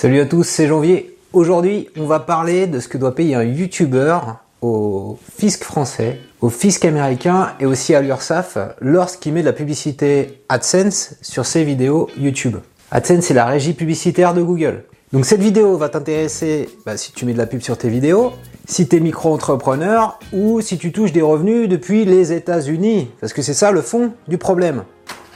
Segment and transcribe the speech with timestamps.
[0.00, 1.16] Salut à tous, c'est Janvier.
[1.32, 4.20] Aujourd'hui, on va parler de ce que doit payer un YouTuber
[4.62, 10.44] au fisc français, au fisc américain et aussi à l'URSSAF lorsqu'il met de la publicité
[10.48, 12.58] AdSense sur ses vidéos YouTube.
[12.92, 14.84] AdSense, c'est la régie publicitaire de Google.
[15.12, 18.34] Donc cette vidéo va t'intéresser bah, si tu mets de la pub sur tes vidéos,
[18.66, 23.42] si tu es micro-entrepreneur ou si tu touches des revenus depuis les États-Unis, parce que
[23.42, 24.84] c'est ça le fond du problème.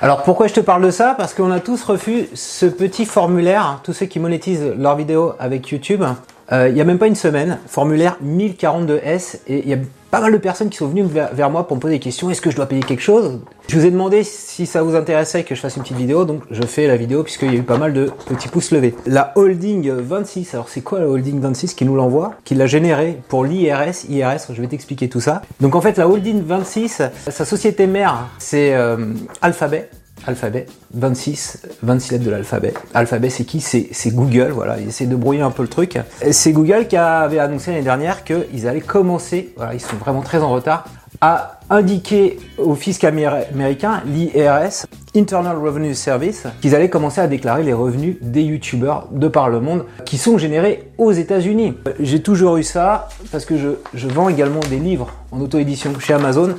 [0.02, 1.14] Alors pourquoi je te parle de ça?
[1.16, 5.34] Parce qu'on a tous reçu ce petit formulaire, hein, tous ceux qui monétisent leurs vidéos
[5.38, 6.02] avec YouTube,
[6.50, 9.78] euh, il n'y a même pas une semaine, formulaire 1042S, et il y a
[10.12, 12.42] pas mal de personnes qui sont venues vers, moi pour me poser des questions, est-ce
[12.42, 13.40] que je dois payer quelque chose?
[13.66, 16.42] Je vous ai demandé si ça vous intéressait que je fasse une petite vidéo, donc
[16.50, 18.94] je fais la vidéo puisqu'il y a eu pas mal de petits pouces levés.
[19.06, 22.34] La Holding 26, alors c'est quoi la Holding 26 qui nous l'envoie?
[22.44, 25.40] Qui l'a généré pour l'IRS, IRS, je vais t'expliquer tout ça.
[25.62, 29.88] Donc en fait la Holding 26, sa société mère c'est euh, Alphabet,
[30.26, 32.74] alphabet, 26, 26 lettres de l'alphabet.
[32.94, 33.60] Alphabet, c'est qui?
[33.60, 35.98] C'est Google, voilà, il essaie de brouiller un peu le truc.
[36.30, 40.38] C'est Google qui avait annoncé l'année dernière qu'ils allaient commencer, voilà, ils sont vraiment très
[40.38, 40.84] en retard,
[41.20, 47.72] à indiquer au fisc américain, l'IRS, Internal Revenue Service, qu'ils allaient commencer à déclarer les
[47.72, 51.74] revenus des youtubeurs de par le monde qui sont générés aux États-Unis.
[52.00, 56.54] J'ai toujours eu ça parce que je vends également des livres en auto-édition chez Amazon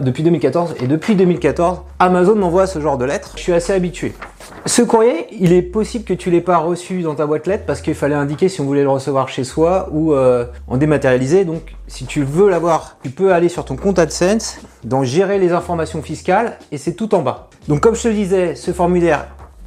[0.00, 0.74] depuis 2014.
[0.80, 3.32] Et depuis 2014, Amazon m'envoie ce genre de lettres.
[3.36, 4.12] Je suis assez habitué.
[4.64, 7.80] Ce courrier, il est possible que tu l'aies pas reçu dans ta boîte lettres parce
[7.80, 11.44] qu'il fallait indiquer si on voulait le recevoir chez soi ou euh, en dématérialisé.
[11.44, 15.52] Donc, si tu veux l'avoir, tu peux aller sur ton compte AdSense, dans gérer les
[15.52, 17.48] informations fiscales et c'est tout en bas.
[17.66, 19.26] Donc, comme je te disais, ce formulaire,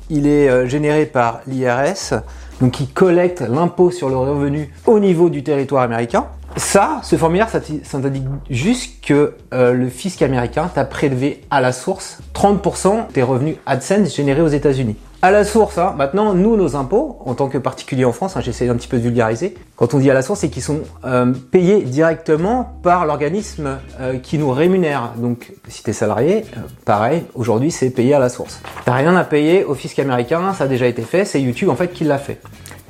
[0.10, 2.22] il est euh, généré par l'IRS,
[2.62, 6.28] donc qui collecte l'impôt sur le revenu au niveau du territoire américain.
[6.58, 11.74] Ça, ce formulaire, ça t'indique juste que euh, le fisc américain t'a prélevé à la
[11.74, 14.96] source 30% des revenus AdSense générés aux États-Unis.
[15.26, 18.42] À la source, hein, maintenant, nous, nos impôts, en tant que particulier en France, hein,
[18.42, 20.82] j'essaie un petit peu de vulgariser, quand on dit à la source, c'est qu'ils sont
[21.04, 25.14] euh, payés directement par l'organisme euh, qui nous rémunère.
[25.18, 26.46] Donc, si tu es salarié,
[26.86, 28.62] pareil, aujourd'hui, c'est payé à la source.
[28.86, 31.76] T'as rien à payer au fisc américain, ça a déjà été fait, c'est YouTube en
[31.76, 32.40] fait qui l'a fait.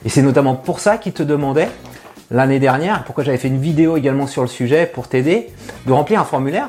[0.04, 1.70] Et c'est notamment pour ça qu'ils te demandaient
[2.32, 5.48] l'année dernière, pourquoi j'avais fait une vidéo également sur le sujet pour t'aider,
[5.86, 6.68] de remplir un formulaire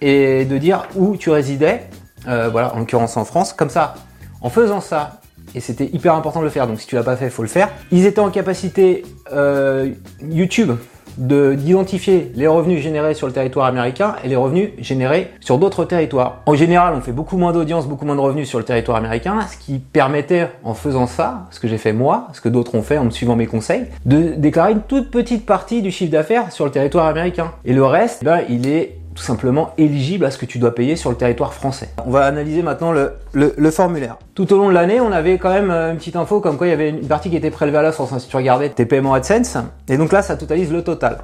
[0.00, 1.82] et de dire où tu résidais,
[2.26, 3.94] euh, voilà, en l'occurrence en France, comme ça,
[4.40, 5.20] en faisant ça,
[5.54, 7.48] et c'était hyper important de le faire, donc si tu l'as pas fait, faut le
[7.48, 7.70] faire.
[7.90, 9.90] Ils étaient en capacité euh,
[10.22, 10.72] YouTube
[11.18, 16.42] d'identifier les revenus générés sur le territoire américain et les revenus générés sur d'autres territoires.
[16.46, 19.40] En général, on fait beaucoup moins d'audience, beaucoup moins de revenus sur le territoire américain,
[19.50, 22.82] ce qui permettait, en faisant ça, ce que j'ai fait moi, ce que d'autres ont
[22.82, 26.64] fait en suivant mes conseils, de déclarer une toute petite partie du chiffre d'affaires sur
[26.64, 27.52] le territoire américain.
[27.64, 30.94] Et le reste, ben, il est tout simplement éligible à ce que tu dois payer
[30.94, 31.88] sur le territoire français.
[32.06, 34.16] On va analyser maintenant le, le, formulaire.
[34.36, 36.68] Tout au long de l'année, on avait quand même euh, une petite info comme quoi
[36.68, 38.70] il y avait une partie qui était prélevée à la source hein, si tu regardais
[38.70, 39.58] tes paiements AdSense.
[39.88, 41.18] Et donc là, ça totalise le total.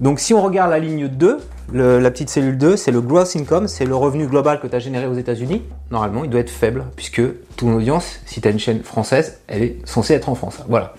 [0.00, 1.38] Donc si on regarde la ligne 2,
[1.72, 4.80] la petite cellule 2, c'est le gross income, c'est le revenu global que tu as
[4.80, 5.62] généré aux États-Unis.
[5.92, 7.22] Normalement, il doit être faible puisque
[7.56, 10.58] ton audience, si tu as une chaîne française, elle est censée être en France.
[10.68, 10.94] Voilà.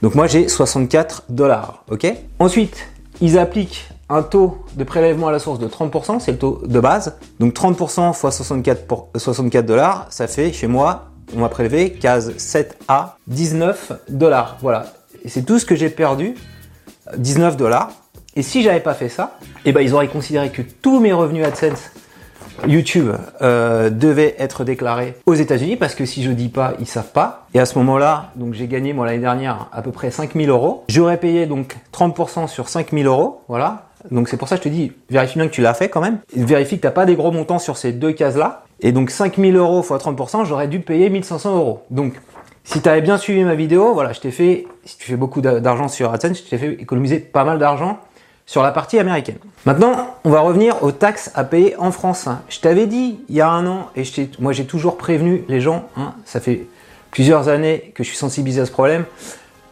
[0.00, 1.84] Donc moi, j'ai 64 dollars.
[1.90, 2.10] Ok?
[2.38, 2.88] Ensuite,
[3.20, 6.80] ils appliquent un taux de prélèvement à la source de 30%, c'est le taux de
[6.80, 7.16] base.
[7.38, 12.32] Donc 30% fois 64, pour, 64 dollars, ça fait chez moi, on m'a prélevé case
[12.36, 14.58] 7A, 19 dollars.
[14.60, 14.86] Voilà.
[15.26, 16.34] C'est tout ce que j'ai perdu,
[17.16, 17.90] 19 dollars.
[18.36, 21.44] Et si j'avais pas fait ça, eh ben ils auraient considéré que tous mes revenus
[21.44, 21.90] AdSense
[22.66, 23.10] YouTube
[23.42, 27.46] euh, devaient être déclarés aux États-Unis parce que si je dis pas, ils savent pas.
[27.54, 30.84] Et à ce moment-là, donc j'ai gagné moi l'année dernière à peu près 5000 euros.
[30.88, 33.89] J'aurais payé donc 30% sur 5000 euros, voilà.
[34.10, 36.00] Donc c'est pour ça que je te dis, vérifie bien que tu l'as fait quand
[36.00, 36.18] même.
[36.34, 38.64] Vérifie que tu n'as pas des gros montants sur ces deux cases-là.
[38.80, 41.82] Et donc 5000 euros x 30%, j'aurais dû payer 1500 euros.
[41.90, 42.14] Donc
[42.64, 45.40] si tu avais bien suivi ma vidéo, voilà, je t'ai fait, si tu fais beaucoup
[45.40, 47.98] d'argent sur AdSense, je t'ai fait économiser pas mal d'argent
[48.46, 49.38] sur la partie américaine.
[49.64, 52.28] Maintenant, on va revenir aux taxes à payer en France.
[52.48, 54.02] Je t'avais dit il y a un an, et
[54.38, 56.66] moi j'ai toujours prévenu les gens, hein, ça fait
[57.10, 59.04] plusieurs années que je suis sensibilisé à ce problème,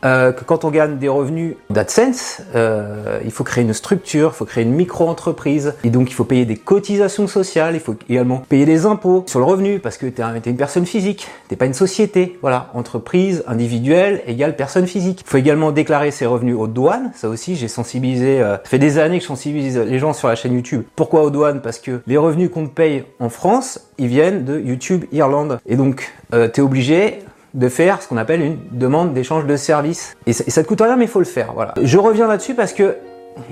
[0.05, 4.37] euh, que quand on gagne des revenus d'AdSense, euh, il faut créer une structure, il
[4.37, 8.39] faut créer une micro-entreprise, et donc il faut payer des cotisations sociales, il faut également
[8.49, 11.67] payer des impôts sur le revenu, parce que tu es, une personne physique, t'es pas
[11.67, 15.23] une société, voilà, entreprise, individuelle, égale personne physique.
[15.27, 18.79] Il faut également déclarer ses revenus aux douanes, ça aussi j'ai sensibilisé, euh, ça fait
[18.79, 20.83] des années que je sensibilise les gens sur la chaîne YouTube.
[20.95, 21.61] Pourquoi aux douanes?
[21.61, 25.77] Parce que les revenus qu'on te paye en France, ils viennent de YouTube Irlande, et
[25.77, 27.19] donc euh, tu es obligé
[27.55, 30.17] de faire ce qu'on appelle une demande d'échange de services.
[30.27, 31.55] Et ça, et te coûte rien, mais il faut le faire.
[31.83, 32.97] Je reviens là-dessus parce que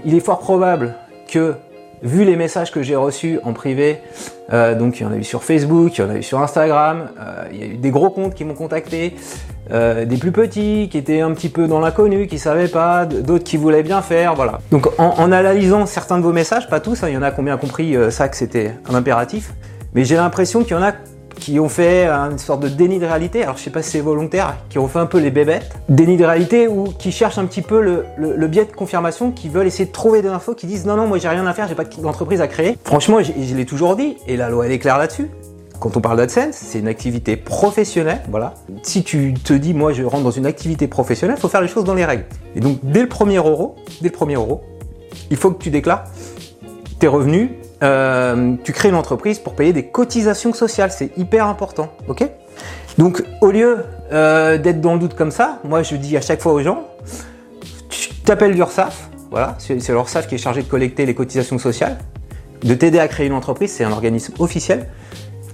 [0.05, 0.95] il est fort probable
[1.29, 1.55] que
[2.03, 3.99] vu les messages que j'ai reçus en privé,
[4.53, 6.41] euh, donc il y en a eu sur Facebook, il y en a eu sur
[6.41, 9.17] Instagram, euh, il y a eu des gros comptes qui m'ont contacté,
[9.73, 13.45] euh, des plus petits qui étaient un petit peu dans l'inconnu, qui savaient pas, d'autres
[13.45, 14.61] qui voulaient bien faire, voilà.
[14.71, 17.41] Donc en, analysant certains de vos messages, pas tous, hein, il y en a qui
[17.41, 19.55] ont bien compris ça que c'était un impératif,
[19.95, 20.93] mais j'ai l'impression qu'il y en a
[21.39, 24.01] qui ont fait une sorte de déni de réalité, alors je sais pas si c'est
[24.01, 27.47] volontaire, qui ont fait un peu les bébêtes, déni de réalité ou qui cherchent un
[27.47, 30.87] petit peu le, biais de confirmation, qui veulent essayer de trouver des infos, qui disent
[30.87, 32.77] non non moi j'ai rien à faire, j'ai pas d'entreprise à créer.
[32.85, 35.31] Franchement je, l'ai toujours dit, et la loi elle est claire là-dessus.
[35.79, 38.55] Quand on parle d'AdSense, c'est une activité professionnelle, voilà.
[38.83, 41.85] Si tu te dis moi je rentre dans une activité professionnelle, faut faire les choses
[41.85, 42.25] dans les règles.
[42.55, 44.63] Et donc dès le premier euro, dès le premier euro,
[45.31, 46.05] il faut que tu déclares
[46.99, 47.51] tes revenus
[47.83, 50.91] euh, tu crées une entreprise pour payer des cotisations sociales.
[50.91, 52.29] C'est hyper important, ok?
[52.99, 56.41] Donc, au lieu euh, d'être dans le doute comme ça, moi je dis à chaque
[56.41, 56.85] fois aux gens,
[57.91, 61.99] tu t'appelles l'URSSAF, voilà, c'est l'URSSAF qui est chargé de collecter les cotisations sociales,
[62.63, 64.89] de t'aider à créer une entreprise, c'est un organisme officiel.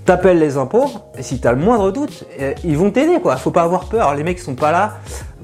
[0.04, 3.36] T'appelles les impôts, et si tu as le moindre doute, euh, ils vont t'aider, quoi.
[3.36, 4.98] Faut pas avoir peur, les mecs sont pas là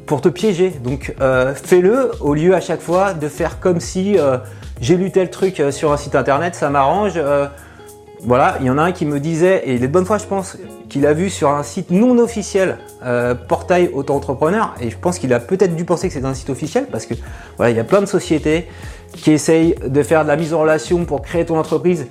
[0.07, 0.71] pour te piéger.
[0.71, 1.15] Donc,
[1.55, 4.17] fais-le au lieu à chaque fois de faire comme si
[4.81, 7.15] j'ai lu tel truc euh, sur un site internet, ça m'arrange.
[7.17, 7.47] Euh,
[8.21, 10.19] voilà, il y en a un qui me disait, et il est de bonne foi
[10.19, 10.57] je pense,
[10.89, 15.33] qu'il a vu sur un site non officiel, euh, portail auto-entrepreneur, et je pense qu'il
[15.33, 17.15] a peut-être dû penser que c'est un site officiel, parce que
[17.57, 18.67] voilà, il y a plein de sociétés
[19.13, 22.09] qui essayent de faire de la mise en relation pour créer ton entreprise,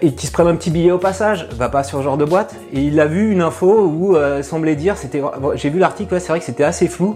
[0.00, 2.24] et qui se prennent un petit billet au passage, va pas sur ce genre de
[2.24, 5.22] boîte, et il a vu une info où semblait dire, c'était,
[5.54, 7.14] j'ai vu l'article, c'est vrai que c'était assez flou,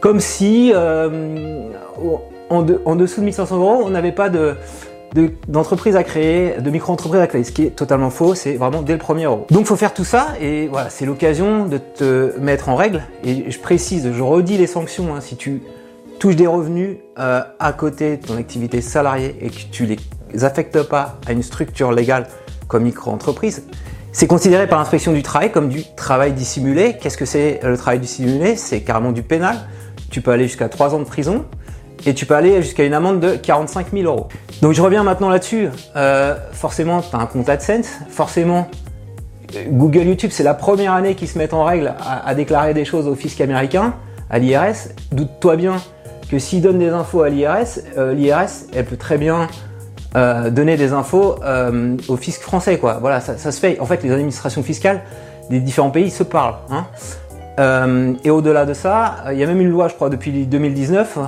[0.00, 0.72] comme si
[2.50, 4.56] en, dessous de 1500 euros, on n'avait pas de,
[5.48, 8.92] d'entreprise à créer, de micro-entreprise à créer, ce qui est totalement faux, c'est vraiment dès
[8.92, 9.46] le premier euro.
[9.50, 13.50] Donc faut faire tout ça et voilà, c'est l'occasion de te mettre en règle et
[13.50, 15.62] je précise, je redis les sanctions hein, si tu
[16.18, 20.82] touches des revenus euh, à côté de ton activité salariée et que tu les affectes
[20.82, 22.26] pas à une structure légale
[22.66, 23.64] comme micro-entreprise,
[24.12, 26.96] c'est considéré par l'inspection du travail comme du travail dissimulé.
[27.00, 28.56] Qu'est-ce que c'est le travail dissimulé?
[28.56, 29.56] C'est carrément du pénal.
[30.10, 31.44] Tu peux aller jusqu'à 3 ans de prison
[32.06, 34.28] et tu peux aller jusqu'à une amende de 45 000 euros.
[34.62, 35.68] Donc je reviens maintenant là-dessus.
[35.96, 37.88] Euh, forcément, tu as un compte AdSense.
[38.08, 38.68] Forcément,
[39.68, 43.06] Google YouTube, c'est la première année qu'ils se mettent en règle à, déclarer des choses
[43.06, 43.94] au fisc américain,
[44.30, 44.88] à l'IRS.
[45.12, 45.76] Doute-toi bien
[46.30, 49.48] que s'ils donnent des infos à l'IRS, euh, l'IRS, elle peut très bien
[50.16, 51.36] euh, donner des infos
[52.08, 52.78] au fisc français.
[52.82, 53.80] Voilà, ça, se fait.
[53.80, 55.00] En fait, les administrations fiscales
[55.50, 56.56] des différents pays se parlent.
[56.70, 56.84] Hein.
[58.22, 61.18] et au-delà de ça, il y a même une loi, je crois, depuis 2019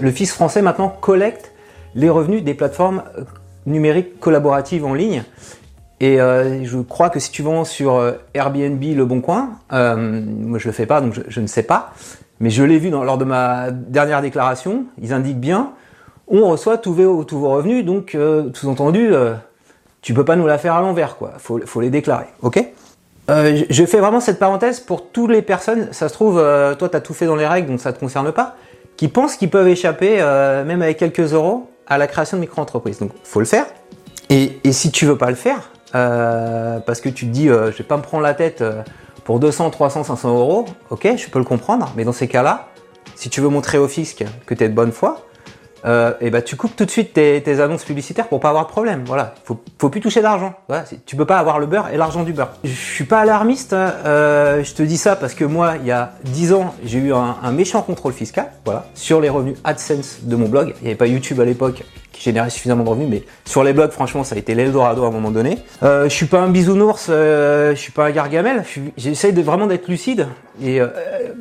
[0.00, 1.52] le fisc français maintenant collecte
[1.94, 3.22] les revenus des plateformes euh,
[3.66, 5.22] numériques collaboratives en ligne.
[6.00, 10.58] Et euh, je crois que si tu vends sur euh, Airbnb Le Bon Coin, moi
[10.58, 11.92] je le fais pas donc je, ne sais pas,
[12.40, 15.70] mais je l'ai vu lors de ma dernière déclaration, ils indiquent bien,
[16.26, 18.16] on reçoit tous vos, revenus, donc
[18.52, 19.12] tout entendu,
[20.02, 21.32] tu peux pas nous la faire à l'envers, quoi.
[21.38, 22.64] Faut, faut les déclarer, ok?
[23.28, 25.88] Je fais vraiment cette parenthèse pour toutes les personnes.
[25.92, 28.32] Ça se trouve, toi tu as tout fait dans les règles, donc ça te concerne
[28.32, 28.56] pas
[28.96, 32.98] qui pensent qu'ils peuvent échapper, euh, même avec quelques euros, à la création de micro-entreprises.
[32.98, 33.66] Donc, faut le faire.
[34.30, 37.78] Et, si tu veux pas le faire, euh, parce que tu te dis, euh, je
[37.78, 38.82] vais pas me prendre la tête euh,
[39.24, 41.92] pour 200, 300, 500 euros, ok, je peux le comprendre.
[41.96, 42.68] Mais dans ces cas-là,
[43.14, 45.26] si tu veux montrer au fisc que tu es de bonne foi,
[45.84, 48.66] euh, et bah tu coupes tout de suite tes, tes, annonces publicitaires pour pas avoir
[48.66, 49.04] de problème.
[49.06, 50.54] Voilà, faut, faut plus toucher d'argent.
[50.68, 52.52] Voilà, tu peux pas avoir le beurre et l'argent du beurre.
[52.64, 53.72] Je suis pas alarmiste.
[53.74, 53.94] Hein.
[54.06, 57.12] Euh, je te dis ça parce que moi, il y a 10 ans, j'ai eu
[57.12, 58.50] un, un, méchant contrôle fiscal.
[58.64, 60.74] Voilà, sur les revenus AdSense de mon blog.
[60.80, 61.82] Il n'y avait pas YouTube à l'époque
[62.14, 65.08] qui générait suffisamment de revenus, mais sur les blogs, franchement, ça a été l'Eldorado à
[65.08, 65.58] un moment donné.
[65.82, 68.64] Euh, je suis pas un bisounours, euh, je suis pas un gargamel.
[68.96, 70.28] J'essaye de vraiment d'être lucide.
[70.62, 70.86] Et euh,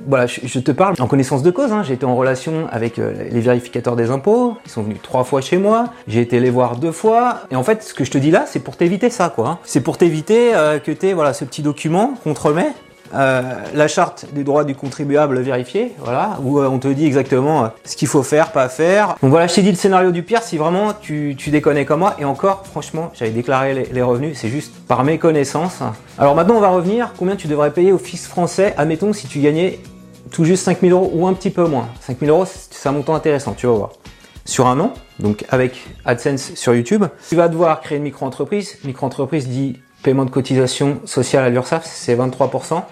[0.07, 1.71] voilà, je, te parle en connaissance de cause.
[1.71, 1.83] Hein.
[1.83, 4.57] J'ai été en relation avec euh, les vérificateurs des impôts.
[4.65, 5.89] Ils sont venus trois fois chez moi.
[6.07, 7.41] J'ai été les voir deux fois.
[7.51, 9.47] Et en fait, ce que je te dis là, c'est pour t'éviter ça, quoi.
[9.47, 9.59] Hein.
[9.63, 12.69] C'est pour t'éviter euh, que tu voilà ce petit document qu'on te remet
[13.13, 13.41] euh,
[13.73, 17.67] la charte des droits du contribuable vérifié, voilà, où euh, on te dit exactement euh,
[17.85, 19.15] ce qu'il faut faire, pas faire.
[19.21, 21.99] Donc voilà, je t'ai dit le scénario du pire si vraiment tu, tu déconnais comme
[21.99, 22.15] moi.
[22.17, 25.79] Et encore, franchement, j'avais déclaré les, revenus, c'est juste par mes connaissances.
[26.17, 27.13] Alors maintenant, on va revenir.
[27.17, 29.79] Combien tu devrais payer au fisc français Admettons si tu gagnais
[30.31, 31.89] tout juste 5000 euros ou un petit peu moins?
[32.01, 33.91] 5000 euros, c'est un montant intéressant, tu vas voir.
[34.45, 38.77] Sur un an, donc avec AdSense sur YouTube, tu vas devoir créer une micro-entreprise.
[38.83, 42.83] Micro-entreprise dit paiement de cotisation sociale à l'URSSAF, c'est 23%.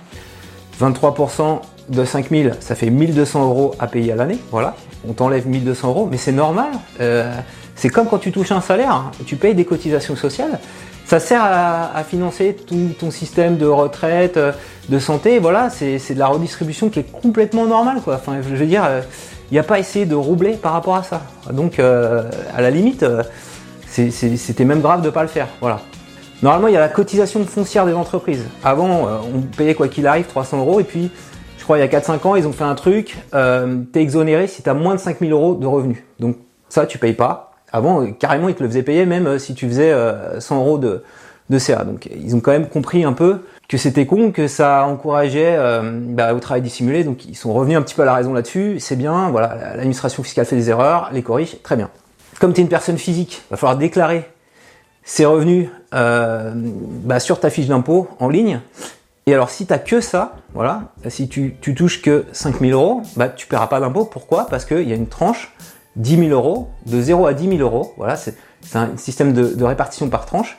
[0.79, 4.39] 23% de 5000, ça fait 1200 euros à payer à l'année.
[4.49, 4.75] Voilà,
[5.07, 6.69] on t'enlève 1200 euros, mais c'est normal.
[6.99, 7.31] Euh,
[7.75, 9.11] c'est comme quand tu touches un salaire, hein.
[9.25, 10.59] tu payes des cotisations sociales.
[11.05, 14.39] Ça sert à, financer tout ton système de retraite,
[14.87, 15.39] de santé.
[15.39, 17.97] Voilà, c'est de la redistribution qui est complètement normale.
[18.07, 18.87] Enfin, je veux dire,
[19.49, 21.23] il n'y a pas essayé de roubler par rapport à ça.
[21.51, 22.23] Donc, euh,
[22.55, 23.05] à la limite,
[23.87, 25.47] C'était même grave de pas le faire.
[25.59, 25.81] Voilà.
[26.41, 28.45] Normalement, il y a la cotisation foncière des entreprises.
[28.63, 31.11] Avant, euh, on payait quoi qu'il arrive 300 euros et puis,
[31.59, 34.47] je crois, il y a 4-5 ans, ils ont fait un truc, euh, t'es exonéré
[34.47, 36.03] si tu as moins de 5000 euros de revenus.
[36.19, 37.51] Donc ça, tu payes pas.
[37.71, 39.93] Avant, carrément, ils te le faisaient payer même euh, si tu faisais
[40.39, 41.03] 100 euros de,
[41.51, 41.83] de CA.
[41.83, 45.57] Donc ils ont quand même compris un peu que c'était con, que ça encourageait
[46.09, 47.03] bah, au travail dissimulé.
[47.03, 48.79] Donc ils sont revenus un petit peu à la raison là-dessus.
[48.79, 51.89] C'est bien, voilà, l'administration fiscale fait des erreurs, les corrige, très bien.
[52.39, 54.29] Comme tu es une personne physique, va falloir déclarer
[55.03, 58.61] ses revenus euh, bah, sur ta fiche d'impôt en ligne.
[59.27, 63.29] Et alors si tu que ça, voilà, si tu, tu touches que 5000 euros, bah,
[63.29, 64.05] tu paieras pas d'impôt.
[64.05, 64.47] Pourquoi?
[64.47, 65.53] Parce qu'il y a une tranche
[65.95, 67.93] 10 000 euros, de 0 à 10 000 euros.
[67.97, 68.35] Voilà, c'est
[68.73, 70.57] un système de, répartition par tranche.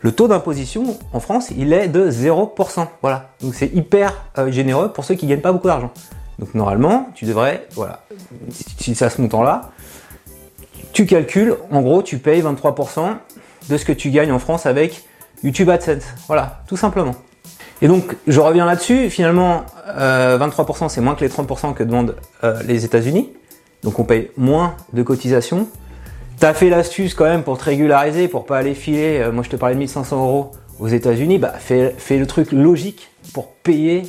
[0.00, 2.86] Le taux d'imposition en France, il est de 0%.
[3.02, 5.90] Voilà, donc c'est hyper euh, généreux pour ceux qui gagnent pas beaucoup d'argent.
[6.38, 8.04] Donc normalement, tu devrais, voilà,
[8.50, 9.72] si c'est à ce montant-là,
[10.92, 13.16] tu calcules, en gros, tu payes 23%
[13.68, 15.04] de ce que tu gagnes en France avec
[15.42, 16.04] YouTube AdSense.
[16.26, 17.14] Voilà, tout simplement.
[17.80, 19.08] Et donc, je reviens là-dessus.
[19.10, 23.32] Finalement, 23% euh, c'est moins que les 30% que demandent euh, les États-Unis.
[23.82, 25.68] Donc, on paye moins de cotisations.
[26.40, 29.20] T'as fait l'astuce quand même pour te régulariser, pour pas aller filer.
[29.20, 31.38] Euh, moi, je te parlais de 1500 euros aux États-Unis.
[31.38, 34.02] Bah, fais, le truc logique pour payer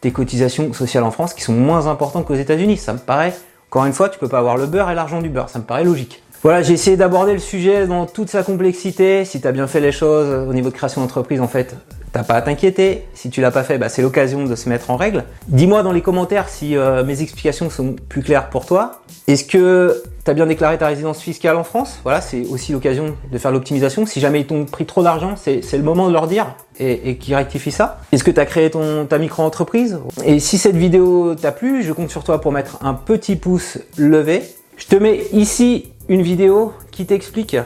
[0.00, 2.78] tes cotisations sociales en France qui sont moins importantes qu'aux États-Unis.
[2.78, 3.34] Ça me paraît,
[3.68, 5.50] encore une fois, tu peux pas avoir le beurre et l'argent du beurre.
[5.50, 6.22] Ça me paraît logique.
[6.42, 9.26] Voilà, j'ai essayé d'aborder le sujet dans toute sa complexité.
[9.26, 11.76] Si tu as bien fait les choses au niveau de création d'entreprise, en fait,
[12.12, 13.04] t'as pas à t'inquiéter.
[13.12, 15.24] Si tu l'as pas fait, bah, c'est l'occasion de se mettre en règle.
[15.48, 19.02] Dis-moi dans les commentaires si euh, mes explications sont plus claires pour toi.
[19.28, 22.00] Est-ce que tu as bien déclaré ta résidence fiscale en France?
[22.04, 24.06] Voilà, c'est aussi l'occasion de faire l'optimisation.
[24.06, 27.16] Si jamais ils t'ont pris trop d'argent, c'est le moment de leur dire et, et
[27.18, 28.00] qu'ils rectifient ça.
[28.12, 29.98] Est-ce que tu as créé ton, ta micro-entreprise?
[30.24, 33.76] Et si cette vidéo t'a plu, je compte sur toi pour mettre un petit pouce
[33.98, 34.42] levé.
[34.78, 37.56] Je te mets ici une vidéo qui t'explique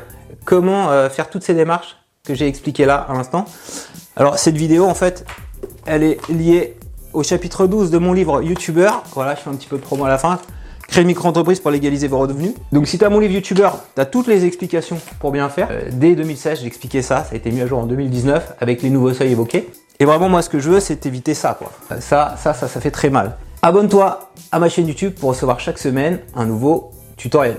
[0.45, 3.47] comment euh, faire toutes ces démarches que j'ai expliquées là à l'instant.
[4.17, 5.25] Alors cette vidéo en fait,
[5.87, 6.77] elle est liée
[7.15, 8.91] au chapitre 12 de mon livre YouTuber.
[9.15, 10.39] Voilà, je fais un petit peu de promo à la fin.
[10.89, 12.53] Créer une micro-entreprise pour légaliser vos revenus.
[12.71, 15.69] Donc si tu as mon livre YouTuber, tu as toutes les explications pour bien faire.
[15.71, 18.91] Euh, dès 2016, j'expliquais ça, ça a été mis à jour en 2019 avec les
[18.91, 19.71] nouveaux seuils évoqués.
[20.01, 21.73] Et vraiment moi ce que je veux c'est éviter ça quoi.
[22.01, 23.39] Ça, ça, ça, ça fait très mal.
[23.63, 27.57] Abonne-toi à ma chaîne YouTube pour recevoir chaque semaine un nouveau tutoriel.